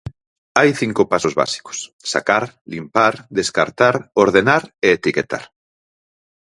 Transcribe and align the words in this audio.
"Hai 0.57 0.69
cinco 0.81 1.01
pasos 1.11 1.33
básicos: 1.41 1.77
sacar, 2.13 2.43
limpar, 2.73 3.13
descartar, 3.39 3.95
ordenar 4.23 4.63
e 4.85 4.87
etiquetar". 4.97 5.43